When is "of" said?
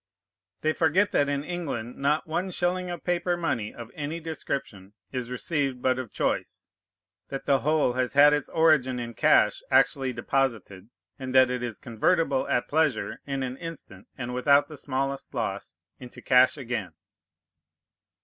2.89-3.03, 3.71-3.91, 5.99-6.11